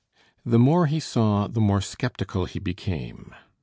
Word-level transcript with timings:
The 0.43 0.57
more 0.57 0.87
he 0.87 0.99
saw 0.99 1.45
the 1.47 1.61
more 1.61 1.79
skeptical 1.79 2.45
he 2.45 2.57
became. 2.57 3.35